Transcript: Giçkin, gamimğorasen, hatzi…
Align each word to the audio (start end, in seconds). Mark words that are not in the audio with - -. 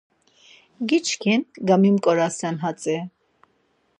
Giçkin, 0.89 1.41
gamimğorasen, 1.67 2.55
hatzi… 2.63 2.95